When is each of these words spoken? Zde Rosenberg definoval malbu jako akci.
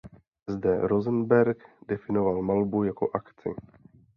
Zde 0.47 0.87
Rosenberg 0.87 1.63
definoval 1.87 2.41
malbu 2.41 2.83
jako 2.83 3.09
akci. 3.13 3.49